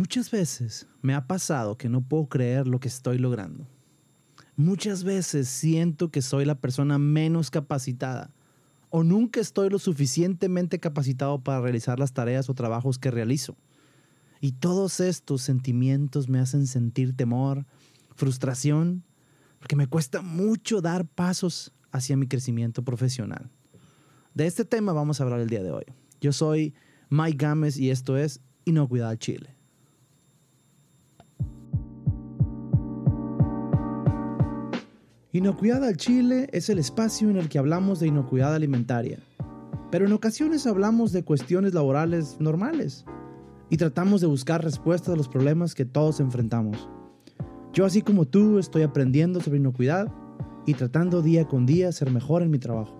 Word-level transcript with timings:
Muchas 0.00 0.30
veces 0.30 0.86
me 1.02 1.12
ha 1.12 1.26
pasado 1.26 1.76
que 1.76 1.90
no 1.90 2.00
puedo 2.00 2.26
creer 2.26 2.66
lo 2.66 2.80
que 2.80 2.88
estoy 2.88 3.18
logrando. 3.18 3.68
Muchas 4.56 5.04
veces 5.04 5.46
siento 5.46 6.10
que 6.10 6.22
soy 6.22 6.46
la 6.46 6.54
persona 6.54 6.96
menos 6.96 7.50
capacitada 7.50 8.32
o 8.88 9.04
nunca 9.04 9.40
estoy 9.40 9.68
lo 9.68 9.78
suficientemente 9.78 10.80
capacitado 10.80 11.44
para 11.44 11.60
realizar 11.60 11.98
las 11.98 12.14
tareas 12.14 12.48
o 12.48 12.54
trabajos 12.54 12.98
que 12.98 13.10
realizo. 13.10 13.58
Y 14.40 14.52
todos 14.52 15.00
estos 15.00 15.42
sentimientos 15.42 16.30
me 16.30 16.38
hacen 16.38 16.66
sentir 16.66 17.14
temor, 17.14 17.66
frustración, 18.14 19.04
porque 19.58 19.76
me 19.76 19.86
cuesta 19.86 20.22
mucho 20.22 20.80
dar 20.80 21.06
pasos 21.06 21.74
hacia 21.92 22.16
mi 22.16 22.26
crecimiento 22.26 22.82
profesional. 22.82 23.50
De 24.32 24.46
este 24.46 24.64
tema 24.64 24.94
vamos 24.94 25.20
a 25.20 25.24
hablar 25.24 25.40
el 25.40 25.50
día 25.50 25.62
de 25.62 25.72
hoy. 25.72 25.84
Yo 26.22 26.32
soy 26.32 26.72
Mike 27.10 27.36
Gámez 27.36 27.76
y 27.76 27.90
esto 27.90 28.16
es 28.16 28.40
Inocuidad 28.64 29.14
Chile. 29.18 29.59
Inocuidad 35.32 35.84
al 35.84 35.96
Chile 35.96 36.48
es 36.52 36.70
el 36.70 36.80
espacio 36.80 37.30
en 37.30 37.36
el 37.36 37.48
que 37.48 37.60
hablamos 37.60 38.00
de 38.00 38.08
inocuidad 38.08 38.52
alimentaria, 38.52 39.20
pero 39.92 40.04
en 40.04 40.12
ocasiones 40.12 40.66
hablamos 40.66 41.12
de 41.12 41.22
cuestiones 41.22 41.72
laborales 41.72 42.38
normales 42.40 43.04
y 43.68 43.76
tratamos 43.76 44.20
de 44.20 44.26
buscar 44.26 44.64
respuestas 44.64 45.14
a 45.14 45.16
los 45.16 45.28
problemas 45.28 45.76
que 45.76 45.84
todos 45.84 46.18
enfrentamos. 46.18 46.88
Yo 47.72 47.84
así 47.84 48.02
como 48.02 48.26
tú 48.26 48.58
estoy 48.58 48.82
aprendiendo 48.82 49.40
sobre 49.40 49.60
inocuidad 49.60 50.12
y 50.66 50.74
tratando 50.74 51.22
día 51.22 51.46
con 51.46 51.64
día 51.64 51.92
ser 51.92 52.10
mejor 52.10 52.42
en 52.42 52.50
mi 52.50 52.58
trabajo. 52.58 52.99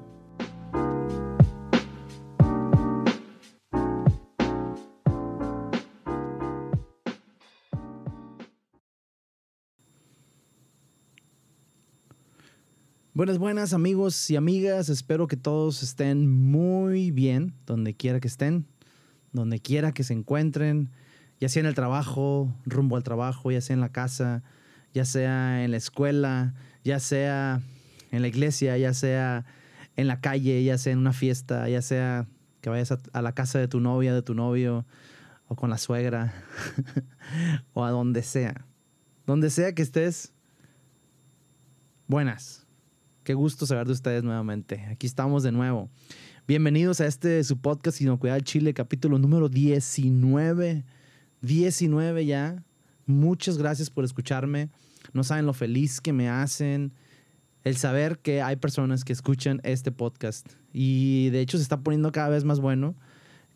Buenas, 13.21 13.37
buenas 13.37 13.75
amigos 13.75 14.31
y 14.31 14.37
amigas. 14.37 14.89
Espero 14.89 15.27
que 15.27 15.37
todos 15.37 15.83
estén 15.83 16.27
muy 16.27 17.11
bien, 17.11 17.53
donde 17.67 17.93
quiera 17.93 18.19
que 18.19 18.29
estén, 18.29 18.65
donde 19.35 19.61
quiera 19.61 19.93
que 19.93 20.05
se 20.05 20.15
encuentren, 20.15 20.89
ya 21.39 21.51
sea 21.51 21.61
en 21.61 21.67
el 21.67 21.75
trabajo, 21.75 22.51
rumbo 22.65 22.97
al 22.97 23.03
trabajo, 23.03 23.51
ya 23.51 23.61
sea 23.61 23.75
en 23.75 23.81
la 23.81 23.93
casa, 23.93 24.43
ya 24.95 25.05
sea 25.05 25.63
en 25.63 25.71
la 25.71 25.77
escuela, 25.77 26.55
ya 26.83 26.99
sea 26.99 27.61
en 28.11 28.23
la 28.23 28.29
iglesia, 28.29 28.79
ya 28.79 28.95
sea 28.95 29.45
en 29.97 30.07
la 30.07 30.23
calle, 30.23 30.65
ya 30.65 30.79
sea 30.79 30.95
en 30.95 31.01
una 31.01 31.13
fiesta, 31.13 31.69
ya 31.69 31.83
sea 31.83 32.27
que 32.63 32.71
vayas 32.71 32.91
a, 33.13 33.21
la 33.21 33.35
casa 33.35 33.59
de 33.59 33.69
tu 33.69 33.81
novia, 33.81 34.15
de 34.15 34.23
tu 34.23 34.33
novio, 34.33 34.87
o 35.47 35.57
con 35.57 35.69
la 35.69 35.77
suegra, 35.77 36.33
o 37.75 37.85
a 37.85 37.91
donde 37.91 38.23
sea. 38.23 38.65
Donde 39.27 39.51
sea 39.51 39.75
que 39.75 39.83
estés, 39.83 40.33
buenas. 42.07 42.67
Qué 43.23 43.35
gusto 43.35 43.67
saber 43.67 43.87
de 43.87 43.93
ustedes 43.93 44.25
nuevamente. 44.25 44.87
Aquí 44.87 45.07
estamos 45.07 45.43
de 45.43 45.53
nuevo. 45.53 45.91
Bienvenidos 46.49 47.03
a 47.03 47.07
este 47.07 47.45
su 47.45 47.59
podcast 47.59 48.01
Inocuidad 48.01 48.41
Chile, 48.41 48.73
capítulo 48.73 49.19
número 49.19 49.51
19. 49.51 50.85
19 51.43 52.25
ya. 52.25 52.65
Muchas 53.05 53.59
gracias 53.59 53.91
por 53.91 54.05
escucharme. 54.05 54.71
No 55.13 55.23
saben 55.23 55.45
lo 55.45 55.53
feliz 55.53 56.01
que 56.01 56.15
me 56.15 56.31
hacen 56.31 56.95
el 57.63 57.77
saber 57.77 58.21
que 58.21 58.41
hay 58.41 58.57
personas 58.57 59.05
que 59.05 59.13
escuchan 59.13 59.61
este 59.65 59.93
podcast. 59.93 60.47
Y 60.73 61.29
de 61.29 61.41
hecho 61.41 61.59
se 61.59 61.63
está 61.63 61.83
poniendo 61.83 62.13
cada 62.13 62.31
vez 62.31 62.45
más 62.45 62.59
bueno. 62.59 62.95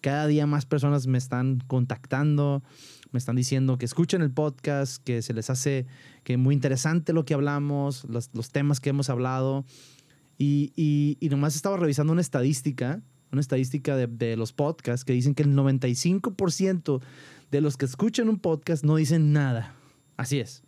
Cada 0.04 0.26
día 0.26 0.46
más 0.46 0.66
personas 0.66 1.06
me 1.06 1.16
están 1.16 1.60
contactando, 1.66 2.62
me 3.10 3.16
están 3.16 3.36
diciendo 3.36 3.78
que 3.78 3.86
escuchen 3.86 4.20
el 4.20 4.30
podcast, 4.30 5.02
que 5.02 5.22
se 5.22 5.32
les 5.32 5.48
hace 5.48 5.86
que 6.24 6.36
muy 6.36 6.54
interesante 6.54 7.14
lo 7.14 7.24
que 7.24 7.32
hablamos, 7.32 8.04
los, 8.04 8.50
temas 8.50 8.80
que 8.80 8.90
hemos 8.90 9.08
hablado. 9.08 9.64
Y, 10.36 10.74
y, 10.76 11.26
nomás 11.30 11.56
estaba 11.56 11.78
revisando 11.78 12.12
una 12.12 12.20
estadística, 12.20 13.00
una 13.32 13.40
estadística 13.40 13.96
de, 13.96 14.06
de 14.06 14.36
los 14.36 14.52
podcasts 14.52 15.06
que 15.06 15.14
dicen 15.14 15.34
que 15.34 15.42
el 15.42 15.56
95% 15.56 17.00
de 17.50 17.60
los 17.62 17.78
que 17.78 17.86
escuchan 17.86 18.28
un 18.28 18.40
podcast 18.40 18.84
no 18.84 18.96
dicen 18.96 19.32
nada. 19.32 19.74
Así 20.18 20.38
es. 20.38 20.64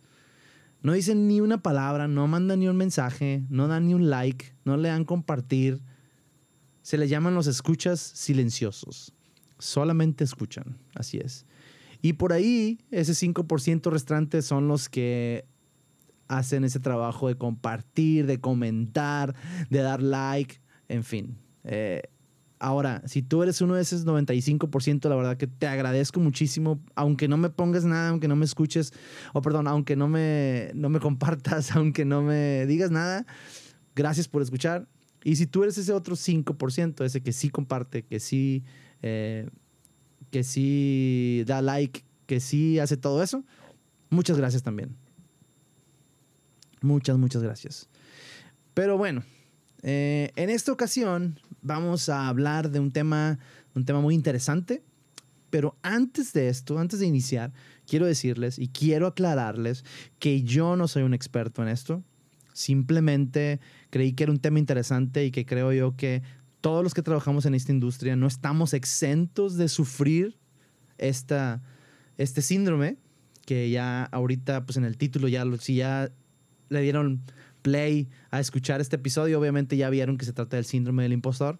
No 0.81 0.93
dicen 0.93 1.27
ni 1.27 1.41
una 1.41 1.61
palabra, 1.61 2.07
no 2.07 2.25
mandan 2.27 2.61
ni 2.61 2.69
un 2.69 2.77
mensaje, 2.77 3.45
no 3.49 3.67
dan 3.67 3.85
ni 3.85 3.93
un 3.93 4.09
like, 4.09 4.55
no 4.65 4.77
le 4.77 4.89
dan 4.89 5.05
compartir. 5.05 5.83
Se 6.81 6.97
le 6.97 7.07
llaman 7.07 7.35
los 7.35 7.45
escuchas 7.45 7.99
silenciosos. 7.99 9.13
Solamente 9.59 10.23
escuchan. 10.23 10.77
Así 10.95 11.17
es. 11.17 11.45
Y 12.01 12.13
por 12.13 12.33
ahí, 12.33 12.79
ese 12.91 13.13
5% 13.13 13.89
restante 13.89 14.41
son 14.41 14.67
los 14.67 14.89
que 14.89 15.45
hacen 16.27 16.63
ese 16.63 16.79
trabajo 16.79 17.27
de 17.27 17.35
compartir, 17.35 18.25
de 18.25 18.39
comentar, 18.39 19.35
de 19.69 19.79
dar 19.79 20.01
like, 20.01 20.61
en 20.89 21.03
fin. 21.03 21.37
Eh, 21.63 22.03
ahora, 22.59 23.01
si 23.05 23.21
tú 23.21 23.43
eres 23.43 23.61
uno 23.61 23.75
de 23.75 23.81
esos 23.81 24.05
95%, 24.05 25.09
la 25.09 25.15
verdad 25.15 25.37
que 25.37 25.47
te 25.47 25.67
agradezco 25.67 26.19
muchísimo, 26.19 26.79
aunque 26.95 27.27
no 27.27 27.37
me 27.37 27.49
pongas 27.49 27.85
nada, 27.85 28.09
aunque 28.09 28.27
no 28.27 28.35
me 28.35 28.45
escuches, 28.45 28.93
o 29.33 29.41
perdón, 29.41 29.67
aunque 29.67 29.95
no 29.95 30.07
me, 30.07 30.71
no 30.75 30.89
me 30.89 30.99
compartas, 30.99 31.71
aunque 31.75 32.05
no 32.05 32.21
me 32.21 32.65
digas 32.65 32.91
nada, 32.91 33.25
gracias 33.95 34.27
por 34.27 34.41
escuchar. 34.41 34.87
Y 35.23 35.35
si 35.35 35.47
tú 35.47 35.63
eres 35.63 35.77
ese 35.77 35.93
otro 35.93 36.15
5%, 36.15 37.03
ese 37.03 37.21
que 37.21 37.33
sí 37.33 37.49
comparte, 37.49 38.03
que 38.03 38.19
sí... 38.19 38.63
Eh, 39.01 39.49
que 40.31 40.43
sí 40.43 41.43
da 41.45 41.61
like, 41.61 42.03
que 42.25 42.39
sí 42.39 42.79
hace 42.79 42.97
todo 42.97 43.23
eso, 43.23 43.43
muchas 44.09 44.37
gracias 44.37 44.63
también. 44.63 44.95
Muchas, 46.81 47.17
muchas 47.17 47.41
gracias. 47.41 47.89
Pero 48.73 48.97
bueno, 48.97 49.23
eh, 49.83 50.31
en 50.35 50.49
esta 50.49 50.71
ocasión 50.71 51.39
vamos 51.61 52.09
a 52.09 52.27
hablar 52.27 52.69
de 52.69 52.79
un 52.79 52.91
tema, 52.91 53.39
un 53.73 53.85
tema 53.85 54.01
muy 54.01 54.15
interesante. 54.15 54.83
Pero 55.49 55.77
antes 55.81 56.33
de 56.33 56.49
esto, 56.49 56.77
antes 56.77 56.99
de 56.99 57.05
iniciar, 57.05 57.53
quiero 57.87 58.05
decirles 58.05 58.59
y 58.59 58.67
quiero 58.67 59.07
aclararles 59.07 59.85
que 60.19 60.43
yo 60.43 60.75
no 60.75 60.87
soy 60.87 61.03
un 61.03 61.13
experto 61.13 61.61
en 61.61 61.69
esto. 61.69 62.03
Simplemente 62.53 63.59
creí 63.89 64.13
que 64.13 64.23
era 64.23 64.31
un 64.31 64.39
tema 64.39 64.59
interesante 64.59 65.25
y 65.25 65.31
que 65.31 65.45
creo 65.45 65.71
yo 65.71 65.95
que 65.95 66.21
todos 66.67 66.83
los 66.83 66.93
que 66.93 67.01
trabajamos 67.01 67.45
en 67.45 67.55
esta 67.55 67.71
industria 67.71 68.17
no 68.17 68.27
estamos 68.27 68.73
exentos 68.73 69.55
de 69.55 69.69
sufrir 69.69 70.37
esta, 70.97 71.63
este 72.17 72.41
síndrome 72.41 72.97
que 73.45 73.69
ya 73.69 74.03
ahorita, 74.03 74.65
pues 74.65 74.75
en 74.75 74.83
el 74.83 74.97
título, 74.97 75.29
ya, 75.29 75.45
si 75.61 75.75
ya 75.75 76.11
le 76.67 76.81
dieron 76.81 77.21
play 77.61 78.09
a 78.31 78.41
escuchar 78.41 78.81
este 78.81 78.97
episodio, 78.97 79.39
obviamente 79.39 79.77
ya 79.77 79.89
vieron 79.89 80.17
que 80.17 80.25
se 80.25 80.33
trata 80.33 80.57
del 80.57 80.65
síndrome 80.65 81.03
del 81.03 81.13
impostor. 81.13 81.57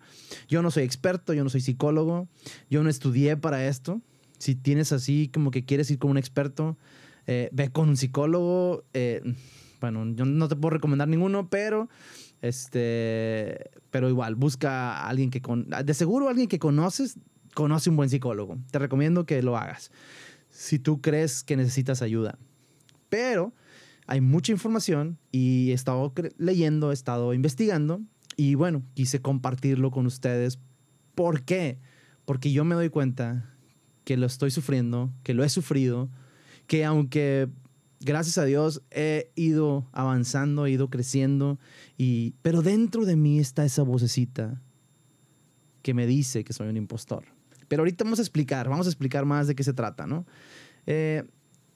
Yo 0.49 0.61
no 0.61 0.71
soy 0.71 0.83
experto, 0.83 1.31
yo 1.31 1.45
no 1.45 1.49
soy 1.49 1.61
psicólogo, 1.61 2.27
yo 2.69 2.83
no 2.83 2.89
estudié 2.89 3.37
para 3.37 3.65
esto. 3.65 4.01
Si 4.39 4.55
tienes 4.55 4.91
así 4.91 5.29
como 5.33 5.51
que 5.51 5.63
quieres 5.63 5.89
ir 5.89 5.99
con 5.99 6.11
un 6.11 6.17
experto, 6.17 6.77
eh, 7.27 7.47
ve 7.53 7.69
con 7.71 7.87
un 7.87 7.95
psicólogo. 7.95 8.83
Eh, 8.93 9.21
bueno, 9.79 10.05
yo 10.15 10.25
no 10.25 10.49
te 10.49 10.57
puedo 10.57 10.71
recomendar 10.71 11.07
ninguno, 11.07 11.49
pero 11.49 11.87
este, 12.41 13.71
pero 13.89 14.09
igual, 14.09 14.35
busca 14.35 14.93
a 14.93 15.09
alguien 15.09 15.29
que 15.29 15.41
con, 15.41 15.67
de 15.69 15.93
seguro 15.93 16.29
alguien 16.29 16.47
que 16.47 16.59
conoces, 16.59 17.17
conoce 17.53 17.89
un 17.89 17.95
buen 17.95 18.09
psicólogo. 18.09 18.57
Te 18.71 18.79
recomiendo 18.79 19.25
que 19.25 19.41
lo 19.41 19.57
hagas. 19.57 19.91
Si 20.49 20.79
tú 20.79 21.01
crees 21.01 21.43
que 21.43 21.57
necesitas 21.57 22.01
ayuda. 22.01 22.37
Pero 23.09 23.53
hay 24.05 24.21
mucha 24.21 24.51
información 24.51 25.17
y 25.31 25.71
he 25.71 25.73
estado 25.73 26.13
leyendo, 26.37 26.91
he 26.91 26.93
estado 26.93 27.33
investigando 27.33 28.01
y 28.35 28.55
bueno, 28.55 28.83
quise 28.93 29.21
compartirlo 29.21 29.91
con 29.91 30.05
ustedes. 30.05 30.59
¿Por 31.15 31.43
qué? 31.43 31.79
Porque 32.25 32.51
yo 32.51 32.63
me 32.63 32.75
doy 32.75 32.89
cuenta 32.89 33.53
que 34.03 34.15
lo 34.15 34.25
estoy 34.25 34.51
sufriendo, 34.51 35.11
que 35.23 35.33
lo 35.33 35.43
he 35.43 35.49
sufrido, 35.49 36.09
que 36.67 36.85
aunque 36.85 37.49
gracias 37.99 38.37
a 38.37 38.45
Dios 38.45 38.81
he 38.91 39.31
ido 39.35 39.87
avanzando, 39.91 40.65
he 40.65 40.71
ido 40.71 40.89
creciendo, 40.89 41.59
y, 41.97 42.35
pero 42.41 42.61
dentro 42.61 43.05
de 43.05 43.15
mí 43.15 43.39
está 43.39 43.65
esa 43.65 43.83
vocecita 43.83 44.61
que 45.81 45.93
me 45.93 46.05
dice 46.05 46.43
que 46.43 46.53
soy 46.53 46.67
un 46.67 46.77
impostor. 46.77 47.25
Pero 47.67 47.81
ahorita 47.81 48.03
vamos 48.03 48.19
a 48.19 48.21
explicar, 48.21 48.69
vamos 48.69 48.87
a 48.87 48.89
explicar 48.89 49.25
más 49.25 49.47
de 49.47 49.55
qué 49.55 49.63
se 49.63 49.73
trata, 49.73 50.07
¿no? 50.07 50.25
Eh, 50.85 51.23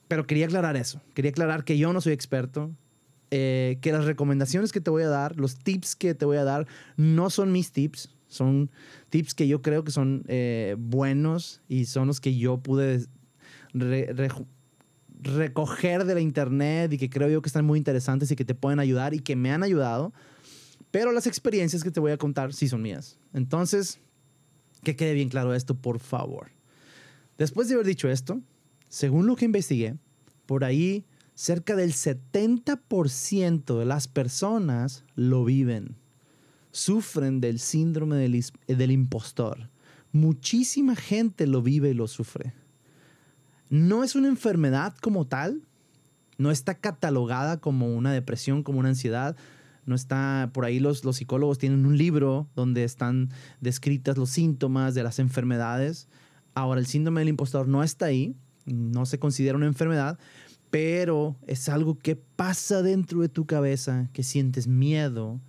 pero 0.08 0.26
quería 0.26 0.46
aclarar 0.46 0.76
eso, 0.76 1.00
quería 1.14 1.30
aclarar 1.30 1.64
que 1.64 1.78
yo 1.78 1.92
no 1.92 2.00
soy 2.00 2.12
experto, 2.12 2.70
eh, 3.30 3.78
que 3.80 3.92
las 3.92 4.04
recomendaciones 4.04 4.72
que 4.72 4.80
te 4.80 4.90
voy 4.90 5.02
a 5.04 5.08
dar, 5.08 5.36
los 5.36 5.56
tips 5.58 5.96
que 5.96 6.14
te 6.14 6.26
voy 6.26 6.36
a 6.36 6.44
dar, 6.44 6.66
no 6.96 7.30
son 7.30 7.50
mis 7.50 7.72
tips, 7.72 8.10
son 8.28 8.70
tips 9.08 9.34
que 9.34 9.48
yo 9.48 9.62
creo 9.62 9.84
que 9.84 9.90
son 9.90 10.24
eh, 10.28 10.76
buenos 10.78 11.62
y 11.68 11.86
son 11.86 12.08
los 12.08 12.20
que 12.20 12.36
yo 12.36 12.58
pude 12.58 13.06
recoger 15.22 16.04
de 16.04 16.14
la 16.14 16.20
internet 16.20 16.92
y 16.92 16.98
que 16.98 17.08
creo 17.08 17.28
yo 17.28 17.42
que 17.42 17.48
están 17.48 17.64
muy 17.64 17.78
interesantes 17.78 18.30
y 18.30 18.36
que 18.36 18.44
te 18.44 18.54
pueden 18.54 18.80
ayudar 18.80 19.14
y 19.14 19.20
que 19.20 19.36
me 19.36 19.52
han 19.52 19.62
ayudado. 19.62 20.12
Pero 20.90 21.12
las 21.12 21.26
experiencias 21.26 21.82
que 21.82 21.90
te 21.90 22.00
voy 22.00 22.12
a 22.12 22.18
contar 22.18 22.52
sí 22.52 22.68
son 22.68 22.82
mías. 22.82 23.18
Entonces, 23.32 23.98
que 24.82 24.96
quede 24.96 25.14
bien 25.14 25.28
claro 25.28 25.54
esto, 25.54 25.74
por 25.74 26.00
favor. 26.00 26.50
Después 27.38 27.68
de 27.68 27.74
haber 27.74 27.86
dicho 27.86 28.08
esto, 28.08 28.40
según 28.88 29.26
lo 29.26 29.36
que 29.36 29.46
investigué, 29.46 29.96
por 30.46 30.64
ahí 30.64 31.04
cerca 31.34 31.76
del 31.76 31.92
70% 31.92 33.78
de 33.78 33.84
las 33.84 34.08
personas 34.08 35.04
lo 35.14 35.44
viven. 35.44 35.96
Sufren 36.72 37.40
del 37.40 37.58
síndrome 37.58 38.16
del, 38.16 38.44
del, 38.66 38.90
impostor. 38.90 39.70
Muchísima 40.12 40.96
gente 40.96 41.46
lo 41.46 41.62
vive 41.62 41.90
y 41.90 41.94
lo 41.94 42.06
sufre. 42.08 42.54
No 43.72 44.04
es 44.04 44.16
una 44.16 44.28
enfermedad 44.28 44.94
como 45.00 45.26
tal, 45.26 45.62
no 46.36 46.50
está 46.50 46.74
catalogada 46.74 47.58
como 47.58 47.96
una 47.96 48.12
depresión, 48.12 48.62
como 48.62 48.80
una 48.80 48.90
ansiedad. 48.90 49.34
No 49.86 49.94
está, 49.94 50.50
por 50.52 50.66
ahí 50.66 50.78
los, 50.78 51.00
psicólogos 51.00 51.56
tienen 51.56 51.86
un 51.86 51.96
libro 51.96 52.50
donde 52.54 52.84
están 52.84 53.30
descritas 53.62 54.18
los 54.18 54.28
síntomas 54.28 54.92
de 54.92 55.02
las 55.02 55.18
enfermedades. 55.18 56.06
Ahora, 56.52 56.80
el 56.80 56.86
síndrome 56.86 57.22
del 57.22 57.30
impostor 57.30 57.66
no 57.66 57.82
está 57.82 58.04
ahí, 58.04 58.36
no 58.66 59.06
se 59.06 59.18
considera 59.18 59.56
una 59.56 59.68
enfermedad, 59.68 60.18
pero 60.68 61.38
es 61.46 61.70
algo 61.70 61.98
que 61.98 62.14
pasa 62.14 62.82
dentro 62.82 63.22
de 63.22 63.30
tu 63.30 63.46
cabeza, 63.46 64.10
que 64.12 64.22
sientes 64.22 64.66
miedo, 64.66 65.40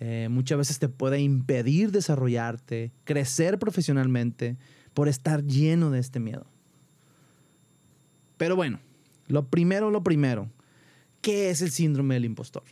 eh, 0.00 0.28
muchas 0.30 0.56
veces 0.56 0.78
te 0.78 0.88
puede 0.88 1.20
impedir 1.20 1.92
desarrollarte, 1.92 2.92
crecer 3.04 3.58
profesionalmente 3.58 4.56
por 4.94 5.06
estar 5.06 5.44
lleno 5.44 5.90
de 5.90 5.98
este 5.98 6.18
miedo. 6.18 6.46
Pero 8.38 8.56
bueno, 8.56 8.80
lo 9.26 9.48
primero, 9.48 9.90
lo 9.90 10.02
primero, 10.02 10.50
¿qué 11.20 11.50
es 11.50 11.60
el 11.60 11.70
síndrome 11.70 12.14
del 12.14 12.24
impostor? 12.24 12.62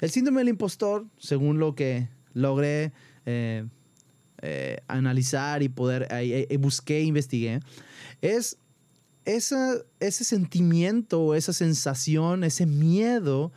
El 0.00 0.10
síndrome 0.10 0.40
del 0.40 0.48
impostor, 0.48 1.06
según 1.18 1.58
lo 1.58 1.76
que 1.76 2.08
logré 2.32 2.92
eh, 3.26 3.64
eh, 4.42 4.78
analizar 4.88 5.62
y 5.62 5.68
poder, 5.68 6.08
busqué, 6.58 7.02
investigué, 7.02 7.60
es 8.20 8.58
ese 9.24 10.24
sentimiento, 10.24 11.34
esa 11.34 11.52
sensación, 11.52 12.44
ese 12.44 12.66
miedo 12.66 13.52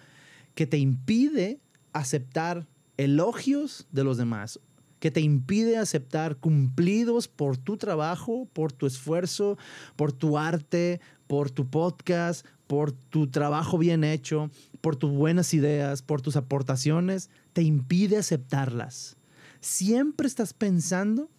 que 0.55 0.65
te 0.65 0.77
impide 0.77 1.59
aceptar 1.93 2.67
elogios 2.97 3.87
de 3.91 4.03
los 4.03 4.17
demás, 4.17 4.59
que 4.99 5.11
te 5.11 5.21
impide 5.21 5.77
aceptar 5.77 6.37
cumplidos 6.37 7.27
por 7.27 7.57
tu 7.57 7.77
trabajo, 7.77 8.47
por 8.53 8.71
tu 8.71 8.87
esfuerzo, 8.87 9.57
por 9.95 10.11
tu 10.11 10.37
arte, 10.37 10.99
por 11.27 11.51
tu 11.51 11.69
podcast, 11.69 12.45
por 12.67 12.91
tu 12.91 13.27
trabajo 13.27 13.77
bien 13.77 14.03
hecho, 14.03 14.49
por 14.81 14.95
tus 14.95 15.11
buenas 15.11 15.53
ideas, 15.53 16.01
por 16.01 16.21
tus 16.21 16.35
aportaciones, 16.35 17.29
te 17.53 17.61
impide 17.61 18.17
aceptarlas. 18.17 19.17
Siempre 19.61 20.27
estás 20.27 20.53
pensando 20.53 21.29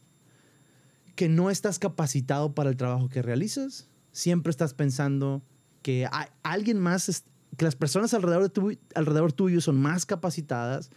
que 1.14 1.28
no 1.28 1.50
estás 1.50 1.78
capacitado 1.78 2.54
para 2.54 2.70
el 2.70 2.76
trabajo 2.76 3.08
que 3.08 3.22
realizas, 3.22 3.88
siempre 4.12 4.50
estás 4.50 4.74
pensando 4.74 5.42
que 5.82 6.06
hay 6.10 6.26
alguien 6.42 6.78
más, 6.78 7.24
que 7.56 7.64
las 7.64 7.76
personas 7.76 8.14
alrededor, 8.14 8.52
de 8.52 8.78
alrededor 8.94 9.32
tuyo 9.32 9.60
son 9.60 9.80
más 9.80 10.06
capacitadas, 10.06 10.90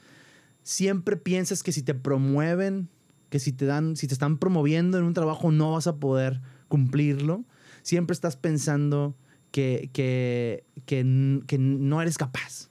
siempre 0.63 1.17
piensas 1.17 1.63
que 1.63 1.71
si 1.71 1.81
te 1.81 1.93
promueven, 1.93 2.89
que 3.29 3.39
si 3.39 3.51
te 3.51 3.65
dan, 3.65 3.95
si 3.95 4.07
te 4.07 4.13
están 4.13 4.37
promoviendo 4.37 4.97
en 4.97 5.05
un 5.05 5.13
trabajo 5.13 5.51
no 5.51 5.73
vas 5.73 5.87
a 5.87 5.97
poder 5.97 6.41
cumplirlo. 6.67 7.45
Siempre 7.81 8.13
estás 8.13 8.35
pensando 8.35 9.15
que, 9.51 9.89
que, 9.93 10.65
que, 10.85 11.03
no 11.03 12.01
eres 12.01 12.17
capaz. 12.17 12.69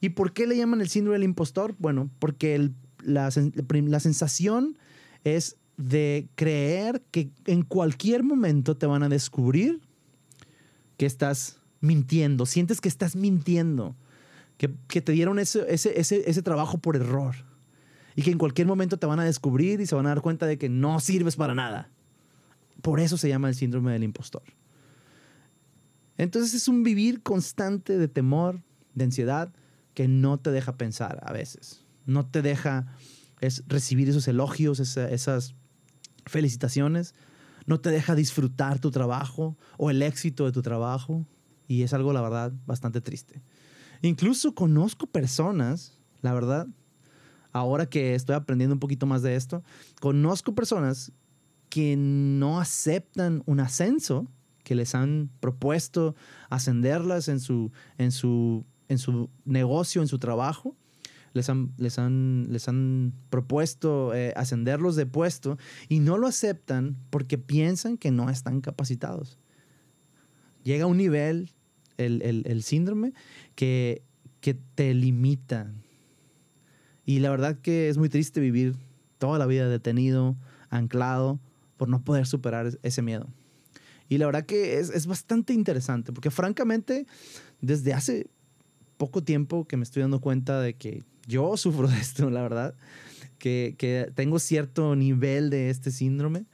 ¿Y 0.00 0.10
por 0.10 0.32
qué 0.32 0.46
le 0.46 0.56
llaman 0.56 0.80
el 0.80 0.88
síndrome 0.88 1.16
del 1.16 1.24
impostor? 1.24 1.74
Bueno, 1.78 2.10
porque 2.18 2.70
la, 3.02 3.30
la 3.34 4.00
sensación 4.00 4.78
es 5.24 5.56
de 5.76 6.28
creer 6.34 7.02
que 7.10 7.30
en 7.46 7.62
cualquier 7.62 8.22
momento 8.22 8.76
te 8.76 8.86
van 8.86 9.02
a 9.02 9.08
descubrir 9.08 9.80
que 10.96 11.06
estás 11.06 11.60
mintiendo, 11.80 12.46
sientes 12.46 12.80
que 12.80 12.88
estás 12.88 13.16
mintiendo, 13.16 13.96
que, 14.68 15.00
te 15.00 15.12
dieron 15.12 15.38
ese, 15.38 15.64
ese, 15.68 15.98
ese, 15.98 16.42
trabajo 16.42 16.78
por 16.78 16.94
error 16.96 17.34
y 18.14 18.22
que 18.22 18.30
en 18.30 18.38
cualquier 18.38 18.66
momento 18.66 18.96
te 18.96 19.06
van 19.06 19.18
a 19.18 19.24
descubrir 19.24 19.80
y 19.80 19.86
se 19.86 19.94
van 19.94 20.06
a 20.06 20.10
dar 20.10 20.20
cuenta 20.20 20.46
de 20.46 20.58
que 20.58 20.68
no 20.68 21.00
sirves 21.00 21.36
para 21.36 21.54
nada. 21.54 21.90
Por 22.80 23.00
eso 23.00 23.16
se 23.16 23.28
llama 23.28 23.48
el 23.48 23.54
síndrome 23.54 23.92
del 23.92 24.04
impostor. 24.04 24.44
Entonces 26.16 26.54
es 26.54 26.68
un 26.68 26.82
vivir 26.82 27.22
constante 27.22 27.98
de 27.98 28.08
temor, 28.08 28.62
de 28.94 29.04
ansiedad, 29.04 29.52
que 29.94 30.08
no 30.08 30.38
te 30.38 30.50
deja 30.52 30.76
pensar 30.76 31.20
a 31.22 31.32
veces. 31.32 31.84
No 32.06 32.26
te 32.26 32.42
deja 32.42 32.86
es 33.40 33.64
recibir 33.66 34.08
esos 34.08 34.28
elogios, 34.28 34.78
esas 34.78 35.54
felicitaciones, 36.26 37.14
no 37.66 37.80
te 37.80 37.90
deja 37.90 38.14
disfrutar 38.14 38.78
tu 38.78 38.92
trabajo 38.92 39.56
o 39.78 39.90
el 39.90 40.02
éxito 40.02 40.44
de 40.44 40.52
tu 40.52 40.62
trabajo. 40.62 41.26
Y 41.66 41.82
es 41.82 41.92
algo, 41.92 42.12
la 42.12 42.20
verdad, 42.20 42.52
bastante 42.66 43.00
triste. 43.00 43.42
Incluso 44.02 44.54
conozco 44.54 45.06
personas, 45.06 45.98
la 46.20 46.34
verdad, 46.34 46.66
ahora 47.52 47.86
que 47.86 48.14
estoy 48.14 48.34
aprendiendo 48.34 48.74
un 48.74 48.80
poquito 48.80 49.06
más 49.06 49.22
de 49.22 49.36
esto, 49.36 49.62
conozco 50.00 50.54
personas 50.54 51.12
que 51.68 51.96
no 51.96 52.60
aceptan 52.60 53.42
un 53.46 53.60
ascenso 53.60 54.28
que 54.64 54.74
les 54.74 54.94
han 54.94 55.30
propuesto 55.40 56.14
ascenderlas 56.50 57.28
en 57.28 57.40
su, 57.40 57.72
en 57.96 58.12
su, 58.12 58.64
en 58.88 58.98
su 58.98 59.30
negocio, 59.44 60.02
en 60.02 60.08
su 60.08 60.18
trabajo, 60.18 60.76
les 61.32 61.48
han, 61.48 61.72
les 61.78 61.98
han, 61.98 62.46
les 62.50 62.68
han 62.68 63.14
propuesto 63.30 64.14
eh, 64.14 64.32
ascenderlos 64.36 64.96
de 64.96 65.06
puesto 65.06 65.58
y 65.88 66.00
no 66.00 66.18
lo 66.18 66.26
aceptan 66.26 66.96
porque 67.10 67.38
piensan 67.38 67.96
que 67.96 68.10
no 68.10 68.28
están 68.28 68.60
capacitados. 68.60 69.38
Llega 70.62 70.84
a 70.84 70.88
un 70.88 70.98
nivel, 70.98 71.52
el, 72.06 72.62
síndrome, 72.62 73.12
que, 73.54 74.02
te 74.74 74.94
limita. 74.94 75.72
Y 77.04 77.20
la 77.20 77.30
verdad 77.30 77.58
que 77.60 77.88
es 77.88 77.98
muy 77.98 78.08
triste 78.08 78.40
vivir 78.40 78.74
toda 79.18 79.38
la 79.38 79.46
vida 79.46 79.68
detenido, 79.68 80.36
anclado, 80.70 81.40
por 81.76 81.88
no 81.88 82.02
poder 82.02 82.26
superar 82.26 82.78
ese 82.82 83.02
miedo. 83.02 83.28
Y 84.08 84.18
la 84.18 84.26
verdad 84.26 84.44
que 84.44 84.78
es, 84.78 85.06
bastante 85.06 85.52
interesante, 85.52 86.12
porque 86.12 86.30
francamente, 86.30 87.06
desde 87.60 87.92
hace 87.92 88.26
poco 88.96 89.22
tiempo 89.22 89.66
que 89.66 89.76
me 89.76 89.84
estoy 89.84 90.02
dando 90.02 90.20
cuenta 90.20 90.60
de 90.60 90.74
que 90.74 91.02
yo 91.26 91.56
sufro 91.56 91.88
de 91.88 91.98
esto, 91.98 92.30
la 92.30 92.42
verdad, 92.42 92.74
que, 93.38 93.74
que 93.78 94.10
tengo 94.14 94.38
cierto 94.38 94.94
nivel 94.96 95.50
de 95.50 95.70
este 95.70 95.90
síndrome 95.90 96.46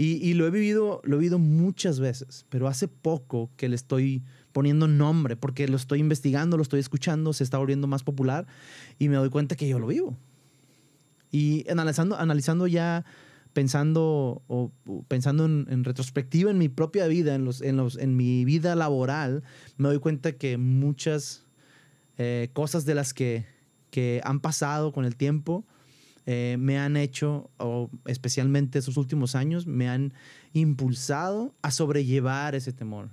y, 0.00 0.16
y, 0.26 0.32
lo, 0.32 0.46
he 0.46 0.50
vivido, 0.50 1.02
lo 1.04 1.16
he 1.16 1.18
vivido 1.18 1.38
muchas 1.38 2.00
veces, 2.00 2.46
pero 2.48 2.68
hace 2.68 2.88
poco 2.88 3.50
que 3.58 3.68
le 3.68 3.76
estoy 3.76 4.22
poniendo 4.52 4.88
nombre 4.88 5.36
porque 5.36 5.68
lo 5.68 5.76
estoy 5.76 6.00
investigando, 6.00 6.56
lo 6.56 6.62
estoy 6.62 6.80
escuchando, 6.80 7.32
se 7.32 7.44
está 7.44 7.58
volviendo 7.58 7.86
más 7.86 8.02
popular 8.02 8.46
y 8.98 9.08
me 9.08 9.16
doy 9.16 9.30
cuenta 9.30 9.56
que 9.56 9.68
yo 9.68 9.78
lo 9.78 9.86
vivo. 9.86 10.16
Y 11.30 11.68
analizando, 11.70 12.16
analizando 12.16 12.66
ya, 12.66 13.04
pensando, 13.52 14.42
o, 14.48 14.72
pensando 15.08 15.44
en, 15.44 15.84
retrospectiva 15.84 16.50
en 16.50 16.58
mi 16.58 16.68
propia 16.68 17.06
vida, 17.06 17.34
en, 17.34 17.44
los, 17.44 17.62
en, 17.62 17.76
los, 17.76 17.96
en 17.96 18.16
mi 18.16 18.44
vida 18.44 18.74
laboral, 18.74 19.44
me 19.76 19.88
doy 19.88 19.98
cuenta 19.98 20.32
que 20.32 20.58
muchas 20.58 21.44
eh, 22.18 22.50
cosas 22.52 22.84
de 22.84 22.94
las 22.94 23.14
que 23.14 23.46
que 23.90 24.20
han 24.24 24.40
pasado 24.40 24.92
con 24.92 25.04
el 25.04 25.16
tiempo 25.16 25.66
eh, 26.26 26.56
me 26.58 26.78
han 26.78 26.96
hecho, 26.96 27.50
o 27.58 27.90
especialmente 28.06 28.78
estos 28.78 28.96
últimos 28.96 29.34
años, 29.34 29.66
me 29.66 29.88
han 29.88 30.14
impulsado 30.52 31.54
a 31.62 31.70
sobrellevar 31.70 32.54
ese 32.54 32.72
temor. 32.72 33.10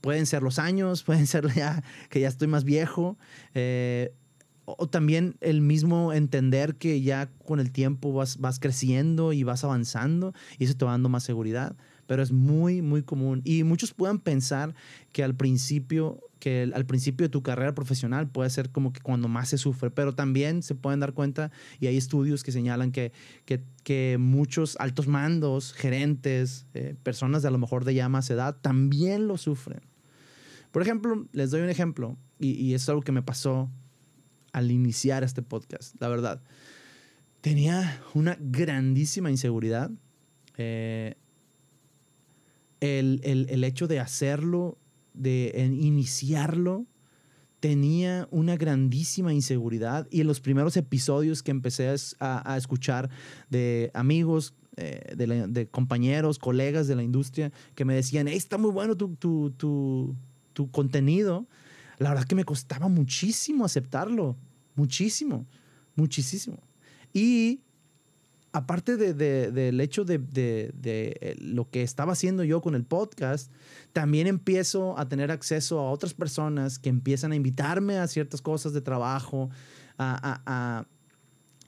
Pueden 0.00 0.26
ser 0.26 0.42
los 0.42 0.58
años, 0.58 1.02
pueden 1.04 1.26
ser 1.26 1.52
ya 1.54 1.82
que 2.10 2.20
ya 2.20 2.28
estoy 2.28 2.48
más 2.48 2.64
viejo, 2.64 3.18
eh, 3.54 4.12
o 4.64 4.86
también 4.86 5.36
el 5.40 5.62
mismo 5.62 6.12
entender 6.12 6.74
que 6.74 7.00
ya 7.00 7.30
con 7.46 7.58
el 7.58 7.72
tiempo 7.72 8.12
vas, 8.12 8.36
vas 8.36 8.60
creciendo 8.60 9.32
y 9.32 9.42
vas 9.42 9.64
avanzando 9.64 10.34
y 10.58 10.64
eso 10.64 10.76
te 10.76 10.84
va 10.84 10.90
dando 10.90 11.08
más 11.08 11.22
seguridad 11.22 11.74
pero 12.08 12.22
es 12.22 12.32
muy, 12.32 12.82
muy 12.82 13.02
común. 13.02 13.42
Y 13.44 13.62
muchos 13.62 13.92
puedan 13.92 14.18
pensar 14.18 14.74
que 15.12 15.22
al 15.22 15.36
principio, 15.36 16.18
que 16.40 16.68
al 16.74 16.86
principio 16.86 17.26
de 17.26 17.28
tu 17.28 17.42
carrera 17.42 17.74
profesional 17.74 18.28
puede 18.28 18.48
ser 18.50 18.70
como 18.70 18.92
que 18.94 19.00
cuando 19.00 19.28
más 19.28 19.50
se 19.50 19.58
sufre, 19.58 19.90
pero 19.90 20.14
también 20.14 20.62
se 20.62 20.74
pueden 20.74 21.00
dar 21.00 21.12
cuenta, 21.12 21.52
y 21.78 21.86
hay 21.86 21.98
estudios 21.98 22.42
que 22.42 22.50
señalan 22.50 22.92
que, 22.92 23.12
que, 23.44 23.62
que 23.84 24.16
muchos 24.18 24.76
altos 24.80 25.06
mandos, 25.06 25.74
gerentes, 25.74 26.66
eh, 26.72 26.96
personas 27.02 27.42
de 27.42 27.48
a 27.48 27.50
lo 27.50 27.58
mejor 27.58 27.84
de 27.84 27.94
ya 27.94 28.08
más 28.08 28.30
edad, 28.30 28.56
también 28.60 29.28
lo 29.28 29.36
sufren. 29.36 29.82
Por 30.70 30.82
ejemplo, 30.82 31.26
les 31.32 31.50
doy 31.50 31.62
un 31.62 31.70
ejemplo, 31.70 32.16
y, 32.38 32.52
y 32.52 32.74
es 32.74 32.88
algo 32.88 33.02
que 33.02 33.12
me 33.12 33.22
pasó 33.22 33.70
al 34.52 34.70
iniciar 34.70 35.24
este 35.24 35.42
podcast, 35.42 35.94
la 36.00 36.08
verdad. 36.08 36.42
Tenía 37.40 38.02
una 38.14 38.36
grandísima 38.40 39.30
inseguridad. 39.30 39.90
Eh, 40.56 41.14
el, 42.80 43.20
el, 43.24 43.46
el 43.50 43.64
hecho 43.64 43.86
de 43.86 44.00
hacerlo, 44.00 44.78
de 45.14 45.52
iniciarlo, 45.80 46.86
tenía 47.60 48.28
una 48.30 48.56
grandísima 48.56 49.32
inseguridad 49.32 50.06
y 50.10 50.20
en 50.20 50.28
los 50.28 50.40
primeros 50.40 50.76
episodios 50.76 51.42
que 51.42 51.50
empecé 51.50 51.88
a, 52.20 52.52
a 52.52 52.56
escuchar 52.56 53.10
de 53.50 53.90
amigos 53.94 54.54
eh, 54.80 55.14
de, 55.16 55.66
compañeros, 55.66 56.38
colegas 56.38 56.86
de 56.86 56.94
la 56.94 57.02
industria 57.02 57.50
que 57.74 57.84
me 57.84 57.94
decían, 57.94 58.28
está 58.28 58.58
muy 58.58 58.70
bueno 58.70 58.96
tu, 58.96 59.16
tu, 59.16 59.50
tu, 59.50 60.14
tu 60.58 60.72
contenido. 60.72 61.46
La 61.98 62.08
verdad 62.08 62.24
que 62.24 62.34
me 62.34 62.44
costaba 62.44 62.88
muchísimo 62.88 63.64
aceptarlo, 63.64 64.36
muchísimo, 64.74 65.46
muchísimo. 65.94 66.58
Y 67.12 67.60
aparte 68.50 68.96
de, 68.96 69.14
del 69.52 69.80
hecho 69.80 70.04
de, 70.04 70.18
de, 70.18 71.36
lo 71.40 71.70
que 71.70 71.82
estaba 71.84 72.14
haciendo 72.14 72.42
yo 72.42 72.60
con 72.60 72.74
el 72.74 72.82
podcast, 72.82 73.52
también 73.92 74.26
empiezo 74.26 74.98
a 74.98 75.08
tener 75.08 75.30
acceso 75.30 75.78
a 75.78 75.92
otras 75.92 76.12
personas 76.12 76.80
que 76.80 76.88
empiezan 76.88 77.30
a 77.30 77.36
invitarme 77.36 77.98
a 77.98 78.08
ciertas 78.08 78.42
cosas 78.42 78.72
de 78.72 78.80
trabajo. 78.80 79.50
A, 79.96 80.86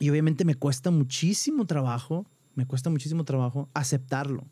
y 0.00 0.10
obviamente 0.10 0.44
me 0.44 0.56
cuesta 0.56 0.90
muchísimo 0.90 1.64
trabajo, 1.64 2.26
me 2.56 2.66
cuesta 2.66 2.90
muchísimo 2.90 3.24
trabajo 3.24 3.68
aceptarlo. 3.72 4.48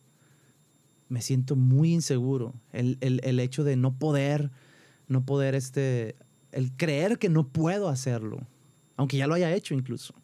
Me 1.09 1.23
siento 1.23 1.57
muy 1.57 1.93
inseguro. 1.93 2.55
El, 2.73 2.99
el, 3.01 3.21
el 3.25 3.41
hecho 3.41 3.65
de 3.65 3.77
no 3.77 3.99
poder, 3.99 4.51
no 5.07 5.25
poder, 5.25 5.55
este, 5.55 6.17
el 6.53 6.73
creer 6.73 7.19
que 7.19 7.29
no 7.29 7.49
puedo 7.49 7.89
hacerlo, 7.89 8.47
aunque 8.97 9.17
ya 9.17 9.27
lo 9.27 9.35
haya 9.35 9.55
hecho 9.55 9.75
incluso. 9.75 10.15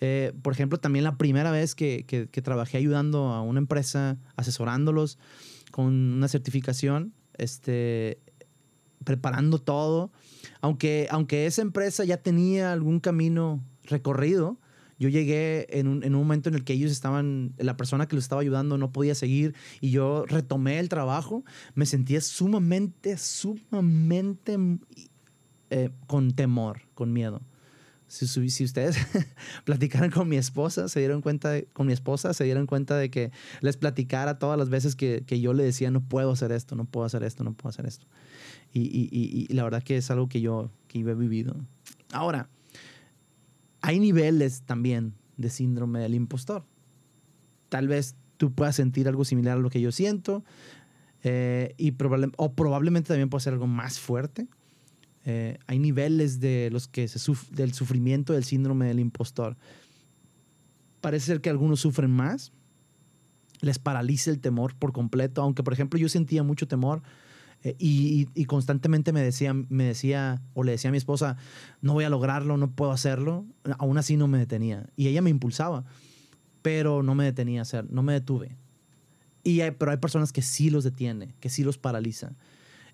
Eh, 0.00 0.32
por 0.42 0.52
ejemplo, 0.52 0.78
también 0.78 1.04
la 1.04 1.16
primera 1.16 1.50
vez 1.50 1.74
que, 1.74 2.04
que, 2.04 2.42
trabajé 2.42 2.76
ayudando 2.76 3.28
a 3.28 3.42
una 3.42 3.58
empresa, 3.58 4.18
asesorándolos 4.36 5.18
con 5.70 5.86
una 5.86 6.28
certificación, 6.28 7.14
este, 7.38 8.18
preparando 9.04 9.58
todo, 9.58 10.10
aunque, 10.60 11.06
aunque 11.10 11.46
esa 11.46 11.62
empresa 11.62 12.04
ya 12.04 12.18
tenía 12.18 12.72
algún 12.72 13.00
camino 13.00 13.64
recorrido, 13.84 14.58
yo 14.98 15.08
llegué 15.08 15.66
en 15.78 15.88
un, 15.88 16.04
en 16.04 16.14
un, 16.14 16.20
momento 16.20 16.48
en 16.48 16.54
el 16.54 16.64
que 16.64 16.72
ellos 16.72 16.90
estaban, 16.90 17.54
la 17.58 17.76
persona 17.76 18.06
que 18.06 18.16
los 18.16 18.24
estaba 18.24 18.42
ayudando 18.42 18.78
no 18.78 18.92
podía 18.92 19.14
seguir 19.14 19.54
y 19.80 19.90
yo 19.90 20.24
retomé 20.26 20.78
el 20.78 20.88
trabajo, 20.88 21.44
me 21.74 21.86
sentía 21.86 22.20
sumamente, 22.20 23.18
sumamente 23.18 24.58
eh, 25.70 25.90
con 26.06 26.32
temor, 26.32 26.82
con 26.94 27.12
miedo. 27.12 27.42
Si, 28.06 28.64
ustedes 28.64 28.96
platicaran 29.64 30.10
con 30.10 30.28
mi 30.28 30.36
esposa, 30.36 30.88
se 30.88 31.00
dieron 31.00 31.20
cuenta, 31.20 31.50
de, 31.50 31.64
con 31.72 31.86
mi 31.86 31.92
esposa, 31.92 32.32
se 32.32 32.44
dieron 32.44 32.66
cuenta 32.66 32.96
de 32.96 33.10
que 33.10 33.32
les 33.60 33.76
platicara 33.76 34.38
todas 34.38 34.56
las 34.56 34.68
veces 34.68 34.94
que, 34.94 35.24
que 35.26 35.40
yo 35.40 35.52
le 35.52 35.64
decía, 35.64 35.90
no 35.90 36.00
puedo 36.00 36.30
hacer 36.30 36.52
esto, 36.52 36.76
no 36.76 36.84
puedo 36.84 37.06
hacer 37.06 37.24
esto, 37.24 37.42
no 37.42 37.54
puedo 37.54 37.70
hacer 37.70 37.86
esto. 37.86 38.06
Y, 38.72 38.82
y, 38.82 39.08
y, 39.10 39.52
la 39.52 39.64
verdad 39.64 39.82
que 39.82 39.96
es 39.96 40.10
algo 40.10 40.28
que 40.28 40.40
yo, 40.40 40.70
que 40.86 41.00
he 41.00 41.14
vivido. 41.14 41.56
Ahora, 42.12 42.48
hay 43.84 44.00
niveles 44.00 44.62
también 44.62 45.12
de 45.36 45.50
síndrome 45.50 46.00
del 46.00 46.14
impostor. 46.14 46.64
Tal 47.68 47.86
vez 47.86 48.16
tú 48.38 48.50
puedas 48.50 48.76
sentir 48.76 49.08
algo 49.08 49.26
similar 49.26 49.58
a 49.58 49.60
lo 49.60 49.68
que 49.68 49.82
yo 49.82 49.92
siento, 49.92 50.42
eh, 51.22 51.74
y 51.76 51.90
probable, 51.90 52.30
o 52.38 52.54
probablemente 52.54 53.08
también 53.08 53.28
puede 53.28 53.44
ser 53.44 53.52
algo 53.52 53.66
más 53.66 54.00
fuerte. 54.00 54.48
Eh, 55.26 55.58
hay 55.66 55.78
niveles 55.78 56.40
de 56.40 56.70
los 56.72 56.88
que 56.88 57.08
se 57.08 57.20
del 57.50 57.74
sufrimiento 57.74 58.32
del 58.32 58.44
síndrome 58.44 58.86
del 58.86 59.00
impostor. 59.00 59.58
Parece 61.02 61.26
ser 61.26 61.42
que 61.42 61.50
algunos 61.50 61.80
sufren 61.80 62.10
más, 62.10 62.52
les 63.60 63.78
paraliza 63.78 64.30
el 64.30 64.40
temor 64.40 64.74
por 64.76 64.92
completo, 64.92 65.42
aunque 65.42 65.62
por 65.62 65.74
ejemplo 65.74 65.98
yo 65.98 66.08
sentía 66.08 66.42
mucho 66.42 66.66
temor 66.66 67.02
eh, 67.64 67.74
y, 67.78 68.44
constantemente 68.44 69.12
me 69.12 69.22
decía, 69.22 69.54
me 69.54 69.84
decía 69.84 70.42
o 70.52 70.62
le 70.62 70.72
decía 70.72 70.88
a 70.88 70.92
mi 70.92 70.98
esposa, 70.98 71.36
no 71.80 71.94
voy 71.94 72.04
a 72.04 72.10
lograrlo, 72.10 72.56
no 72.56 72.70
puedo 72.70 72.92
hacerlo, 72.92 73.46
aún 73.78 73.98
así 73.98 74.16
no 74.16 74.28
me 74.28 74.38
detenía. 74.38 74.86
Y 74.96 75.08
ella 75.08 75.22
me 75.22 75.30
impulsaba, 75.30 75.84
pero 76.62 77.02
no 77.02 77.14
me 77.14 77.24
detenía 77.24 77.60
a 77.60 77.62
hacer, 77.62 77.90
no 77.90 78.02
me 78.02 78.12
detuve. 78.12 78.56
Y 79.42 79.60
pero 79.72 79.90
hay 79.90 79.96
personas 79.96 80.32
que 80.32 80.42
sí 80.42 80.70
los 80.70 80.84
detiene, 80.84 81.34
que 81.40 81.48
sí 81.48 81.64
los 81.64 81.78
paraliza. 81.78 82.36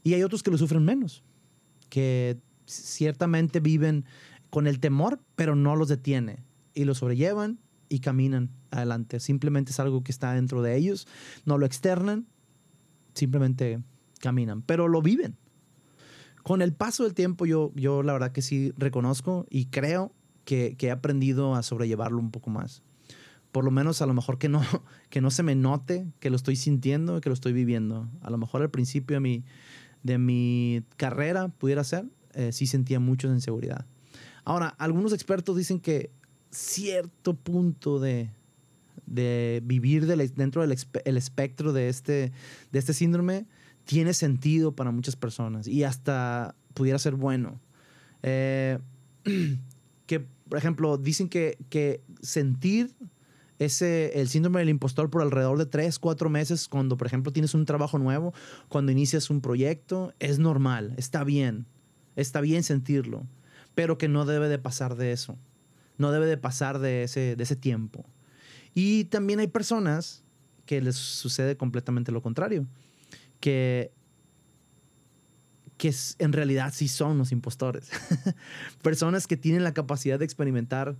Y 0.02 0.14
hay 0.14 0.22
otros 0.22 0.42
que 0.42 0.50
lo 0.50 0.58
sufren 0.58 0.84
menos 0.84 1.22
que 1.90 2.38
ciertamente 2.64 3.60
viven 3.60 4.06
con 4.48 4.66
el 4.66 4.80
temor, 4.80 5.20
pero 5.36 5.56
no 5.56 5.76
los 5.76 5.88
detiene 5.88 6.38
y 6.72 6.84
lo 6.84 6.94
sobrellevan 6.94 7.58
y 7.88 7.98
caminan 7.98 8.50
adelante. 8.70 9.20
Simplemente 9.20 9.72
es 9.72 9.80
algo 9.80 10.02
que 10.02 10.12
está 10.12 10.32
dentro 10.32 10.62
de 10.62 10.76
ellos, 10.76 11.06
no 11.44 11.58
lo 11.58 11.66
externan, 11.66 12.26
simplemente 13.14 13.80
caminan, 14.20 14.62
pero 14.62 14.86
lo 14.86 15.02
viven. 15.02 15.36
Con 16.42 16.62
el 16.62 16.72
paso 16.72 17.04
del 17.04 17.14
tiempo 17.14 17.46
yo, 17.46 17.72
yo 17.74 18.02
la 18.02 18.12
verdad 18.12 18.32
que 18.32 18.42
sí 18.42 18.72
reconozco 18.78 19.46
y 19.50 19.66
creo 19.66 20.12
que, 20.44 20.76
que 20.76 20.86
he 20.86 20.90
aprendido 20.90 21.54
a 21.54 21.62
sobrellevarlo 21.62 22.18
un 22.18 22.30
poco 22.30 22.50
más. 22.50 22.82
Por 23.52 23.64
lo 23.64 23.70
menos 23.70 24.00
a 24.00 24.06
lo 24.06 24.14
mejor 24.14 24.38
que 24.38 24.48
no, 24.48 24.62
que 25.10 25.20
no 25.20 25.30
se 25.30 25.42
me 25.42 25.54
note 25.54 26.06
que 26.20 26.30
lo 26.30 26.36
estoy 26.36 26.56
sintiendo, 26.56 27.20
que 27.20 27.28
lo 27.28 27.34
estoy 27.34 27.52
viviendo. 27.52 28.08
A 28.22 28.30
lo 28.30 28.38
mejor 28.38 28.62
al 28.62 28.70
principio 28.70 29.16
de 29.16 29.20
mi, 29.20 29.44
de 30.02 30.18
mi 30.18 30.82
carrera, 30.96 31.48
pudiera 31.48 31.84
ser, 31.84 32.06
eh, 32.34 32.52
sí 32.52 32.66
sentía 32.66 33.00
mucho 33.00 33.28
inseguridad. 33.28 33.86
Ahora, 34.44 34.68
algunos 34.78 35.12
expertos 35.12 35.56
dicen 35.56 35.80
que 35.80 36.10
cierto 36.50 37.34
punto 37.34 38.00
de, 38.00 38.30
de 39.06 39.60
vivir 39.64 40.06
dentro 40.06 40.62
del 40.66 40.76
el 41.04 41.16
espectro 41.16 41.72
de 41.72 41.88
este, 41.88 42.32
de 42.72 42.78
este 42.78 42.94
síndrome 42.94 43.46
tiene 43.90 44.14
sentido 44.14 44.70
para 44.70 44.92
muchas 44.92 45.16
personas 45.16 45.66
y 45.66 45.82
hasta 45.82 46.54
pudiera 46.74 46.96
ser 47.00 47.16
bueno. 47.16 47.60
Eh, 48.22 48.78
que, 50.06 50.20
por 50.20 50.58
ejemplo, 50.58 50.96
dicen 50.96 51.28
que, 51.28 51.58
que 51.70 52.00
sentir 52.22 52.94
ese, 53.58 54.20
el 54.20 54.28
síndrome 54.28 54.60
del 54.60 54.68
impostor 54.68 55.10
por 55.10 55.22
alrededor 55.22 55.58
de 55.58 55.66
tres, 55.66 55.98
cuatro 55.98 56.30
meses 56.30 56.68
cuando, 56.68 56.96
por 56.96 57.08
ejemplo, 57.08 57.32
tienes 57.32 57.52
un 57.52 57.64
trabajo 57.64 57.98
nuevo, 57.98 58.32
cuando 58.68 58.92
inicias 58.92 59.28
un 59.28 59.40
proyecto, 59.40 60.14
es 60.20 60.38
normal, 60.38 60.94
está 60.96 61.24
bien, 61.24 61.66
está 62.14 62.40
bien 62.40 62.62
sentirlo, 62.62 63.26
pero 63.74 63.98
que 63.98 64.06
no 64.06 64.24
debe 64.24 64.48
de 64.48 64.60
pasar 64.60 64.94
de 64.94 65.10
eso, 65.10 65.36
no 65.98 66.12
debe 66.12 66.26
de 66.26 66.36
pasar 66.36 66.78
de 66.78 67.02
ese, 67.02 67.34
de 67.34 67.42
ese 67.42 67.56
tiempo. 67.56 68.06
Y 68.72 69.06
también 69.06 69.40
hay 69.40 69.48
personas 69.48 70.22
que 70.64 70.80
les 70.80 70.94
sucede 70.94 71.56
completamente 71.56 72.12
lo 72.12 72.22
contrario, 72.22 72.68
que 73.40 73.92
que 75.80 75.94
en 76.18 76.34
realidad 76.34 76.74
sí 76.74 76.88
son 76.88 77.16
los 77.16 77.32
impostores. 77.32 77.88
Personas 78.82 79.26
que 79.26 79.38
tienen 79.38 79.64
la 79.64 79.72
capacidad 79.72 80.18
de 80.18 80.26
experimentar 80.26 80.98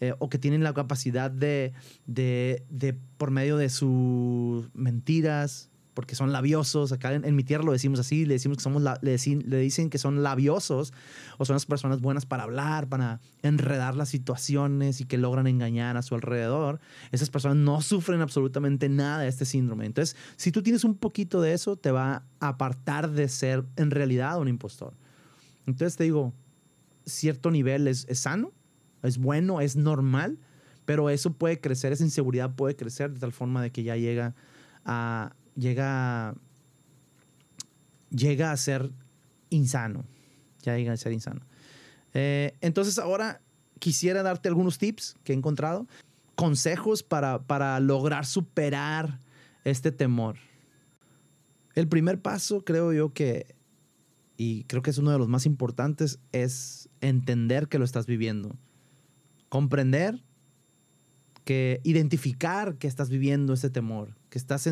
eh, 0.00 0.14
o 0.18 0.30
que 0.30 0.38
tienen 0.38 0.64
la 0.64 0.72
capacidad 0.72 1.30
de, 1.30 1.74
de, 2.06 2.64
de, 2.70 2.94
por 3.18 3.30
medio 3.30 3.58
de 3.58 3.68
sus 3.68 4.74
mentiras, 4.74 5.68
porque 5.94 6.14
son 6.14 6.32
labiosos, 6.32 6.92
acá 6.92 7.12
en, 7.12 7.36
mi 7.36 7.44
tierra 7.44 7.64
lo 7.64 7.72
decimos 7.72 8.00
así, 8.00 8.24
le 8.24 8.34
decimos 8.34 8.58
que 8.58 8.62
somos, 8.62 8.82
le, 8.82 9.18
le, 9.46 9.58
dicen 9.58 9.90
que 9.90 9.98
son 9.98 10.22
labiosos, 10.22 10.92
o 11.38 11.44
son 11.44 11.54
las 11.54 11.66
personas 11.66 12.00
buenas 12.00 12.24
para 12.24 12.44
hablar, 12.44 12.88
para 12.88 13.20
enredar 13.42 13.94
las 13.94 14.08
situaciones 14.08 15.00
y 15.00 15.04
que 15.04 15.18
logran 15.18 15.46
engañar 15.46 15.96
a 15.96 16.02
su 16.02 16.14
alrededor, 16.14 16.80
esas 17.10 17.30
personas 17.30 17.58
no 17.58 17.82
sufren 17.82 18.20
absolutamente 18.20 18.88
nada 18.88 19.20
de 19.20 19.28
este 19.28 19.44
síndrome. 19.44 19.86
Entonces, 19.86 20.16
si 20.36 20.50
tú 20.52 20.62
tienes 20.62 20.84
un 20.84 20.94
poquito 20.94 21.40
de 21.40 21.52
eso, 21.52 21.76
te 21.76 21.90
va 21.90 22.24
a 22.40 22.48
apartar 22.48 23.10
de 23.10 23.28
ser 23.28 23.64
en 23.76 23.90
realidad 23.90 24.40
un 24.40 24.48
impostor. 24.48 24.94
Entonces 25.66 25.96
te 25.96 26.04
digo, 26.04 26.32
cierto 27.04 27.50
nivel 27.50 27.86
es, 27.86 28.06
es 28.08 28.20
sano, 28.20 28.52
es 29.02 29.18
bueno, 29.18 29.60
es 29.60 29.76
normal, 29.76 30.38
pero 30.84 31.10
eso 31.10 31.32
puede 31.32 31.60
crecer, 31.60 31.92
esa 31.92 32.04
inseguridad 32.04 32.54
puede 32.54 32.76
crecer 32.76 33.12
de 33.12 33.20
tal 33.20 33.32
forma 33.32 33.62
de 33.62 33.70
que 33.70 33.82
ya 33.82 33.96
llega 33.96 34.34
a, 34.84 35.34
llega, 35.56 36.34
llega 38.10 38.52
a 38.52 38.56
ser 38.56 38.90
insano, 39.50 40.04
ya 40.62 40.76
llega 40.76 40.92
a 40.92 40.96
ser 40.96 41.12
insano. 41.12 41.40
Eh, 42.14 42.54
entonces 42.60 42.98
ahora 42.98 43.40
quisiera 43.78 44.22
darte 44.22 44.48
algunos 44.48 44.78
tips 44.78 45.16
que 45.24 45.32
he 45.32 45.36
encontrado, 45.36 45.86
consejos 46.34 47.02
para, 47.02 47.42
para 47.42 47.78
lograr 47.80 48.26
superar 48.26 49.20
este 49.64 49.92
temor. 49.92 50.36
El 51.74 51.88
primer 51.88 52.20
paso 52.20 52.64
creo 52.64 52.92
yo 52.92 53.12
que, 53.12 53.54
y 54.36 54.64
creo 54.64 54.82
que 54.82 54.90
es 54.90 54.98
uno 54.98 55.10
de 55.10 55.18
los 55.18 55.28
más 55.28 55.46
importantes, 55.46 56.18
es 56.32 56.88
entender 57.00 57.68
que 57.68 57.78
lo 57.78 57.84
estás 57.84 58.06
viviendo 58.06 58.56
comprender, 59.52 60.24
que 61.44 61.80
identificar 61.84 62.76
que 62.76 62.86
estás 62.86 63.10
viviendo 63.10 63.52
ese 63.52 63.70
temor, 63.70 64.16
que 64.30 64.38
estás 64.38 64.68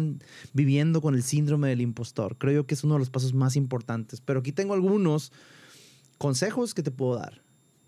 viviendo 0.53 1.01
con 1.01 1.15
el 1.15 1.23
síndrome 1.23 1.69
del 1.69 1.81
impostor. 1.81 2.37
Creo 2.39 2.63
yo 2.63 2.67
que 2.67 2.75
es 2.75 2.85
uno 2.85 2.95
de 2.95 3.01
los 3.01 3.11
pasos 3.11 3.35
más 3.35 3.57
importantes. 3.57 4.21
Pero 4.21 4.41
aquí 4.41 4.53
tengo 4.53 4.75
algunos 4.75 5.33
consejos 6.19 6.75
que 6.75 6.83
te 6.83 6.91
puedo 6.91 7.17
dar. 7.17 7.43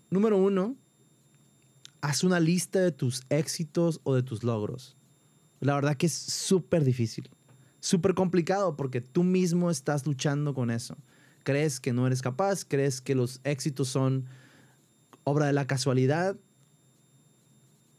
Número 0.09 0.37
uno, 0.37 0.75
haz 2.01 2.23
una 2.23 2.39
lista 2.39 2.79
de 2.79 2.91
tus 2.91 3.23
éxitos 3.29 4.01
o 4.03 4.13
de 4.13 4.23
tus 4.23 4.43
logros. 4.43 4.97
La 5.59 5.75
verdad 5.75 5.95
que 5.95 6.07
es 6.07 6.13
súper 6.13 6.83
difícil, 6.83 7.29
súper 7.79 8.13
complicado 8.13 8.75
porque 8.75 8.99
tú 8.99 9.23
mismo 9.23 9.71
estás 9.71 10.05
luchando 10.05 10.53
con 10.53 10.69
eso. 10.69 10.97
Crees 11.43 11.79
que 11.79 11.93
no 11.93 12.05
eres 12.05 12.21
capaz, 12.21 12.65
crees 12.65 12.99
que 12.99 13.15
los 13.15 13.39
éxitos 13.45 13.87
son 13.87 14.25
obra 15.23 15.45
de 15.45 15.53
la 15.53 15.65
casualidad 15.67 16.35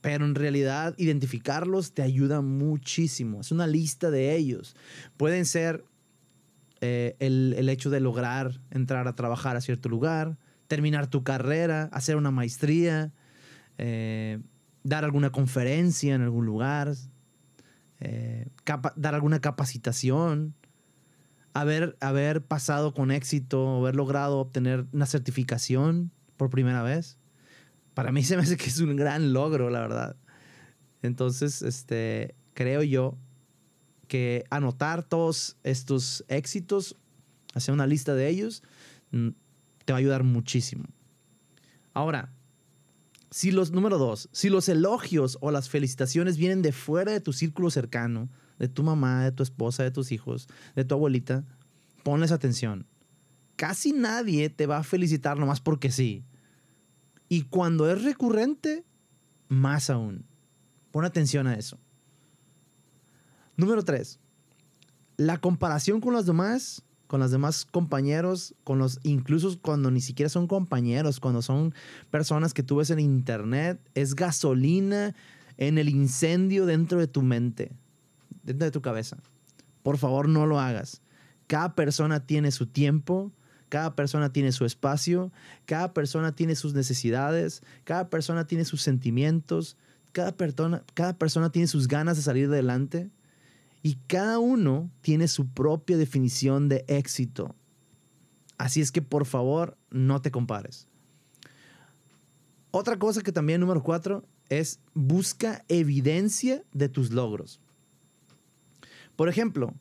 pero 0.04 0.26
en 0.26 0.34
realidad 0.34 0.94
identificarlos 0.98 1.94
te 1.94 2.02
ayuda 2.02 2.42
muchísimo. 2.42 3.40
Es 3.40 3.50
una 3.52 3.66
lista 3.66 4.10
de 4.10 4.36
ellos. 4.36 4.76
Pueden 5.16 5.46
ser 5.46 5.82
eh, 6.82 7.16
el, 7.20 7.66
hecho 7.70 7.88
de 7.88 8.00
lograr 8.00 8.60
entrar 8.70 9.08
a 9.08 9.16
trabajar 9.16 9.56
a 9.56 9.62
cierto 9.62 9.88
lugar, 9.88 10.36
terminar 10.66 11.06
tu 11.06 11.24
carrera, 11.24 11.88
hacer 11.90 12.16
una 12.16 12.30
maestría, 12.30 13.14
eh, 13.78 14.40
dar 14.82 15.06
alguna 15.06 15.32
conferencia 15.32 16.14
en 16.14 16.20
algún 16.20 16.44
lugar, 16.44 16.92
eh, 18.00 18.48
dar 18.96 19.14
alguna 19.14 19.40
capacitación, 19.40 20.54
haber, 21.54 21.96
haber 22.00 22.44
pasado 22.44 22.92
con 22.92 23.10
éxito, 23.10 23.78
haber 23.78 23.96
logrado 23.96 24.36
obtener 24.36 24.84
una 24.92 25.06
certificación 25.06 26.10
por 26.36 26.50
primera 26.50 26.82
vez. 26.82 27.16
Para 27.94 28.12
mí 28.12 28.22
se 28.22 28.36
me 28.36 28.42
hace 28.42 28.56
que 28.56 28.66
es 28.66 28.80
un 28.80 28.96
gran 28.96 29.32
logro, 29.32 29.70
la 29.70 29.80
verdad. 29.80 30.16
Entonces, 31.02 31.62
este, 31.62 32.34
creo 32.54 32.82
yo 32.82 33.16
que 34.08 34.44
anotar 34.50 35.04
todos 35.04 35.56
estos 35.62 36.24
éxitos, 36.28 36.96
hacer 37.54 37.72
una 37.72 37.86
lista 37.86 38.14
de 38.14 38.28
ellos, 38.28 38.62
mm, 39.12 39.28
te 39.84 39.92
va 39.92 39.98
a 39.98 40.00
ayudar 40.00 40.24
muchísimo. 40.24 40.84
Ahora, 41.92 42.32
si 43.30 43.50
los, 43.50 43.70
número 43.70 43.98
dos, 43.98 44.28
si 44.32 44.48
los 44.48 44.68
elogios 44.68 45.38
o 45.40 45.50
las 45.50 45.68
felicitaciones 45.68 46.36
vienen 46.36 46.62
de 46.62 46.72
fuera 46.72 47.12
de 47.12 47.20
tu 47.20 47.32
círculo 47.32 47.70
cercano, 47.70 48.28
de 48.58 48.68
tu 48.68 48.82
mamá, 48.82 49.24
de 49.24 49.32
tu 49.32 49.42
esposa, 49.42 49.82
de 49.82 49.90
tus 49.90 50.12
hijos, 50.12 50.48
de 50.74 50.84
tu 50.84 50.94
abuelita, 50.94 51.44
ponles 52.02 52.32
atención. 52.32 52.86
Casi 53.56 53.92
nadie 53.92 54.50
te 54.50 54.66
va 54.66 54.78
a 54.78 54.84
felicitar 54.84 55.38
nomás 55.38 55.60
porque 55.60 55.90
sí. 55.90 56.24
Y 57.34 57.42
cuando 57.42 57.90
es 57.90 58.04
recurrente, 58.04 58.84
más 59.48 59.90
aún. 59.90 60.24
Pon 60.92 61.04
atención 61.04 61.48
a 61.48 61.54
eso. 61.54 61.80
Número 63.56 63.82
tres, 63.82 64.20
la 65.16 65.38
comparación 65.38 66.00
con 66.00 66.12
los 66.12 66.26
demás 66.26 66.84
con 67.08 67.18
los 67.18 67.32
demás 67.32 67.64
compañeros, 67.64 68.54
con 68.62 68.78
los 68.78 69.00
incluso 69.02 69.60
cuando 69.60 69.90
ni 69.90 70.00
siquiera 70.00 70.28
son 70.28 70.46
compañeros, 70.46 71.18
cuando 71.18 71.42
son 71.42 71.74
personas 72.08 72.54
que 72.54 72.62
tú 72.62 72.76
ves 72.76 72.90
en 72.90 73.00
internet, 73.00 73.80
es 73.96 74.14
gasolina 74.14 75.16
en 75.56 75.78
el 75.78 75.88
incendio 75.88 76.66
dentro 76.66 77.00
de 77.00 77.08
tu 77.08 77.22
mente, 77.22 77.72
dentro 78.44 78.66
de 78.66 78.70
tu 78.70 78.80
cabeza. 78.80 79.16
Por 79.82 79.98
favor, 79.98 80.28
no 80.28 80.46
lo 80.46 80.60
hagas. 80.60 81.02
Cada 81.48 81.74
persona 81.74 82.26
tiene 82.26 82.52
su 82.52 82.66
tiempo, 82.66 83.32
cada 83.74 83.96
persona 83.96 84.32
tiene 84.32 84.52
su 84.52 84.64
espacio, 84.64 85.32
cada 85.66 85.92
persona 85.94 86.30
tiene 86.30 86.54
sus 86.54 86.74
necesidades, 86.74 87.60
cada 87.82 88.08
persona 88.08 88.46
tiene 88.46 88.64
sus 88.64 88.82
sentimientos, 88.82 89.76
cada 90.12 90.30
persona, 90.30 90.84
cada 90.94 91.18
persona 91.18 91.50
tiene 91.50 91.66
sus 91.66 91.88
ganas 91.88 92.16
de 92.16 92.22
salir 92.22 92.46
adelante. 92.46 93.10
Y 93.82 93.96
cada 94.06 94.38
uno 94.38 94.92
tiene 95.00 95.26
su 95.26 95.48
propia 95.48 95.96
definición 95.96 96.68
de 96.68 96.84
éxito. 96.86 97.56
Así 98.58 98.80
es 98.80 98.92
que 98.92 99.02
por 99.02 99.26
favor 99.26 99.76
no 99.90 100.22
te 100.22 100.30
compares. 100.30 100.86
Otra 102.70 102.96
cosa 102.96 103.22
que 103.22 103.32
también 103.32 103.60
número 103.60 103.82
cuatro 103.82 104.24
es 104.50 104.78
busca 104.94 105.64
evidencia 105.66 106.62
de 106.72 106.88
tus 106.88 107.10
logros. 107.10 107.60
Por 109.16 109.28
ejemplo, 109.28 109.74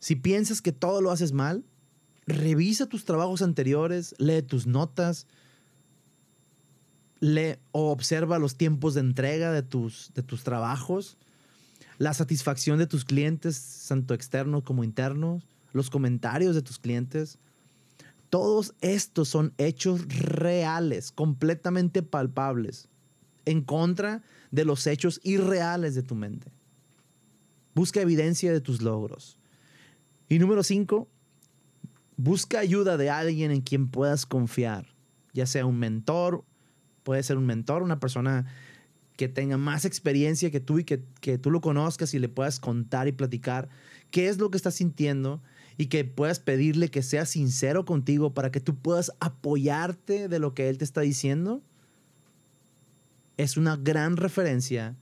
si 0.00 0.16
piensas 0.16 0.60
que 0.60 0.72
todo 0.72 1.00
lo 1.00 1.10
haces 1.10 1.32
mal, 1.32 1.64
revisa 2.28 2.86
tus 2.86 3.04
trabajos 3.04 3.42
anteriores, 3.42 4.14
lee 4.18 4.42
tus 4.42 4.66
notas, 4.66 5.26
lee 7.20 7.56
o 7.72 7.90
observa 7.90 8.38
los 8.38 8.56
tiempos 8.56 8.94
de 8.94 9.00
entrega 9.00 9.52
de 9.52 9.62
tus, 9.62 10.12
de 10.14 10.22
tus 10.22 10.44
trabajos 10.44 11.18
la 11.98 12.14
satisfacción 12.14 12.78
de 12.78 12.86
tus 12.86 13.04
clientes, 13.04 13.84
tanto 13.88 14.14
externos 14.14 14.62
como 14.62 14.84
internos, 14.84 15.42
los 15.72 15.90
comentarios 15.90 16.54
de 16.54 16.62
tus 16.62 16.78
clientes. 16.78 17.38
Todos 18.30 18.74
estos 18.80 19.28
son 19.28 19.52
hechos 19.58 20.06
reales, 20.08 21.10
completamente 21.10 22.02
palpables, 22.02 22.88
en 23.44 23.62
contra 23.62 24.22
de 24.52 24.64
los 24.64 24.86
hechos 24.86 25.20
irreales 25.24 25.94
de 25.94 26.02
tu 26.02 26.14
mente. 26.14 26.52
Busca 27.74 28.00
evidencia 28.00 28.52
de 28.52 28.60
tus 28.60 28.80
logros. 28.80 29.36
Y 30.28 30.38
número 30.38 30.62
cinco, 30.62 31.08
busca 32.18 32.58
ayuda 32.58 32.96
de 32.98 33.08
alguien 33.08 33.50
en 33.50 33.62
quien 33.62 33.88
puedas 33.88 34.26
confiar, 34.26 34.86
ya 35.32 35.46
sea 35.46 35.64
un 35.64 35.78
mentor, 35.78 36.44
puede 37.04 37.22
ser 37.22 37.38
un 37.38 37.46
mentor, 37.46 37.82
una 37.82 38.00
persona 38.00 38.44
que 39.16 39.28
tenga 39.28 39.56
más 39.56 39.84
experiencia 39.84 40.50
que 40.50 40.60
tú 40.60 40.80
y 40.80 40.84
que, 40.84 40.98
tú 41.38 41.50
lo 41.50 41.60
conozcas 41.60 42.12
y 42.14 42.18
le 42.18 42.28
puedas 42.28 42.60
contar 42.60 43.08
y 43.08 43.12
platicar 43.12 43.68
qué 44.10 44.28
es 44.28 44.38
lo 44.38 44.50
que 44.50 44.56
estás 44.56 44.74
sintiendo 44.74 45.40
y 45.76 45.86
que 45.86 46.04
puedas 46.04 46.40
pedirle 46.40 46.90
que 46.90 47.02
sea 47.02 47.24
sincero 47.24 47.84
contigo 47.84 48.34
para 48.34 48.50
que 48.50 48.60
tú 48.60 48.76
puedas 48.76 49.12
apoyarte 49.20 50.28
de 50.28 50.38
lo 50.40 50.54
que 50.54 50.68
él 50.68 50.78
te 50.78 50.84
está 50.84 51.00
diciendo, 51.00 51.62
es 53.36 53.56
una 53.56 53.76
gran 53.76 54.16
referencia 54.16 54.96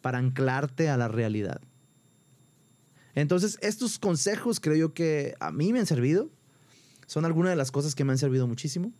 para 0.00 0.18
anclarte 0.18 0.88
a 0.88 0.96
la 0.96 1.08
realidad. 1.08 1.60
Entonces, 3.14 3.58
estos 3.60 3.98
consejos 3.98 4.60
creo 4.60 4.76
yo 4.76 4.94
que 4.94 5.34
a 5.40 5.52
mí 5.52 5.72
me 5.72 5.80
han 5.80 5.86
servido. 5.86 6.30
Son 7.06 7.24
algunas 7.24 7.50
de 7.50 7.56
las 7.56 7.70
cosas 7.70 7.94
que 7.94 8.04
me 8.04 8.12
han 8.12 8.18
servido 8.18 8.46
muchísimo. 8.46 8.92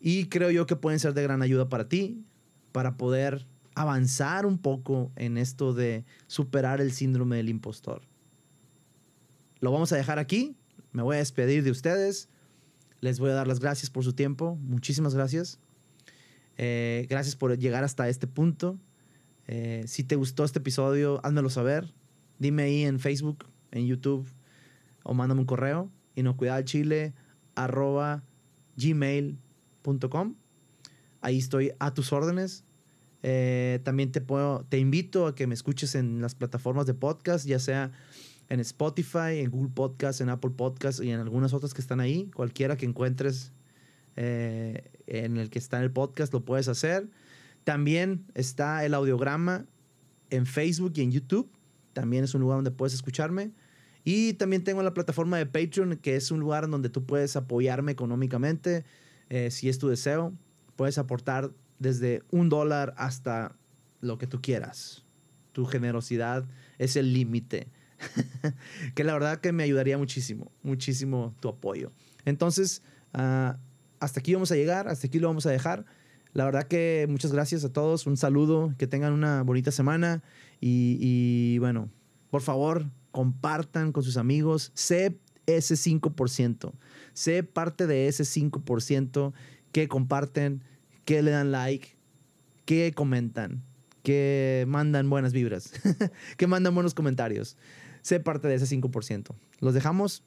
Y 0.00 0.26
creo 0.26 0.50
yo 0.50 0.66
que 0.66 0.76
pueden 0.76 0.98
ser 0.98 1.14
de 1.14 1.22
gran 1.22 1.42
ayuda 1.42 1.68
para 1.68 1.88
ti 1.88 2.24
para 2.72 2.96
poder 2.96 3.46
avanzar 3.74 4.46
un 4.46 4.58
poco 4.58 5.12
en 5.16 5.36
esto 5.36 5.72
de 5.72 6.04
superar 6.26 6.80
el 6.80 6.92
síndrome 6.92 7.36
del 7.36 7.48
impostor. 7.48 8.02
Lo 9.60 9.72
vamos 9.72 9.92
a 9.92 9.96
dejar 9.96 10.18
aquí. 10.18 10.56
Me 10.92 11.02
voy 11.02 11.16
a 11.16 11.18
despedir 11.18 11.62
de 11.62 11.70
ustedes. 11.70 12.28
Les 13.00 13.18
voy 13.18 13.30
a 13.30 13.34
dar 13.34 13.46
las 13.46 13.60
gracias 13.60 13.90
por 13.90 14.04
su 14.04 14.14
tiempo. 14.14 14.56
Muchísimas 14.56 15.14
gracias. 15.14 15.58
Eh, 16.56 17.06
gracias 17.08 17.36
por 17.36 17.56
llegar 17.56 17.84
hasta 17.84 18.08
este 18.08 18.26
punto. 18.26 18.78
Eh, 19.46 19.84
si 19.86 20.04
te 20.04 20.16
gustó 20.16 20.44
este 20.44 20.58
episodio, 20.58 21.20
házmelo 21.24 21.50
saber. 21.50 21.92
Dime 22.40 22.64
ahí 22.64 22.82
en 22.82 22.98
Facebook, 22.98 23.44
en 23.70 23.86
YouTube 23.86 24.28
o 25.04 25.14
mándame 25.14 25.42
un 25.42 25.46
correo. 25.46 25.92
Inocuidadchile 26.16 27.14
arroba 27.54 28.24
gmail.com. 28.76 30.34
Ahí 31.20 31.38
estoy 31.38 31.72
a 31.78 31.94
tus 31.94 32.12
órdenes. 32.12 32.64
Eh, 33.22 33.80
también 33.84 34.10
te, 34.10 34.20
puedo, 34.20 34.64
te 34.68 34.78
invito 34.78 35.26
a 35.26 35.34
que 35.34 35.46
me 35.46 35.54
escuches 35.54 35.94
en 35.94 36.22
las 36.22 36.34
plataformas 36.34 36.86
de 36.86 36.94
podcast, 36.94 37.46
ya 37.46 37.58
sea 37.58 37.92
en 38.48 38.60
Spotify, 38.60 39.38
en 39.38 39.50
Google 39.50 39.70
Podcast, 39.74 40.22
en 40.22 40.30
Apple 40.30 40.52
Podcast 40.56 41.02
y 41.02 41.10
en 41.10 41.20
algunas 41.20 41.52
otras 41.52 41.74
que 41.74 41.82
están 41.82 42.00
ahí. 42.00 42.30
Cualquiera 42.34 42.76
que 42.76 42.86
encuentres 42.86 43.52
eh, 44.16 44.90
en 45.06 45.36
el 45.36 45.50
que 45.50 45.58
está 45.58 45.76
en 45.76 45.84
el 45.84 45.92
podcast 45.92 46.32
lo 46.32 46.44
puedes 46.44 46.68
hacer. 46.68 47.10
También 47.64 48.24
está 48.34 48.84
el 48.84 48.94
audiograma 48.94 49.66
en 50.30 50.46
Facebook 50.46 50.92
y 50.96 51.02
en 51.02 51.12
YouTube. 51.12 51.50
También 51.92 52.24
es 52.24 52.34
un 52.34 52.40
lugar 52.40 52.58
donde 52.58 52.70
puedes 52.70 52.94
escucharme. 52.94 53.52
Y 54.04 54.34
también 54.34 54.64
tengo 54.64 54.82
la 54.82 54.94
plataforma 54.94 55.36
de 55.36 55.46
Patreon, 55.46 55.96
que 55.96 56.16
es 56.16 56.30
un 56.30 56.40
lugar 56.40 56.68
donde 56.68 56.88
tú 56.88 57.04
puedes 57.04 57.36
apoyarme 57.36 57.92
económicamente, 57.92 58.84
eh, 59.28 59.50
si 59.50 59.68
es 59.68 59.78
tu 59.78 59.88
deseo. 59.88 60.32
Puedes 60.76 60.98
aportar 60.98 61.50
desde 61.78 62.22
un 62.30 62.48
dólar 62.48 62.94
hasta 62.96 63.56
lo 64.00 64.18
que 64.18 64.26
tú 64.26 64.40
quieras. 64.40 65.04
Tu 65.52 65.66
generosidad 65.66 66.46
es 66.78 66.96
el 66.96 67.12
límite. 67.12 67.68
que 68.94 69.04
la 69.04 69.12
verdad 69.12 69.40
que 69.40 69.52
me 69.52 69.62
ayudaría 69.62 69.98
muchísimo, 69.98 70.50
muchísimo 70.62 71.34
tu 71.40 71.48
apoyo. 71.48 71.92
Entonces, 72.24 72.82
ah, 73.12 73.58
hasta 73.98 74.20
aquí 74.20 74.32
vamos 74.32 74.50
a 74.52 74.56
llegar, 74.56 74.88
hasta 74.88 75.06
aquí 75.06 75.18
lo 75.18 75.28
vamos 75.28 75.46
a 75.46 75.50
dejar. 75.50 75.84
La 76.32 76.44
verdad 76.44 76.68
que 76.68 77.06
muchas 77.08 77.32
gracias 77.32 77.64
a 77.64 77.72
todos, 77.72 78.06
un 78.06 78.16
saludo, 78.16 78.74
que 78.78 78.86
tengan 78.86 79.12
una 79.12 79.42
bonita 79.42 79.70
semana 79.72 80.22
y, 80.60 81.58
bueno, 81.58 81.90
por 82.30 82.42
favor, 82.42 82.86
compartan 83.10 83.92
con 83.92 84.04
sus 84.04 84.16
amigos, 84.16 84.70
sé 84.74 85.18
ese 85.46 85.74
5%, 85.74 86.72
sé 87.12 87.42
parte 87.42 87.86
de 87.86 88.06
ese 88.06 88.22
5% 88.22 89.32
que 89.72 89.88
comparten, 89.88 90.62
que 91.04 91.22
le 91.22 91.32
dan 91.32 91.50
like, 91.50 91.96
que 92.64 92.92
comentan, 92.92 93.64
que 94.04 94.64
mandan 94.68 95.10
buenas 95.10 95.32
vibras, 95.32 95.72
que 96.36 96.46
mandan 96.46 96.74
buenos 96.74 96.94
comentarios. 96.94 97.56
Sé 98.02 98.20
parte 98.20 98.48
de 98.48 98.54
ese 98.54 98.76
5%. 98.76 99.34
Los 99.60 99.74
dejamos. 99.74 100.22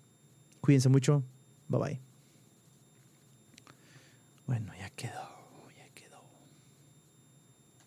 Cuídense 0.61 0.89
mucho. 0.89 1.23
Bye 1.67 1.79
bye. 1.79 2.01
Bueno, 4.45 4.71
ya 4.79 4.89
quedó. 4.91 5.32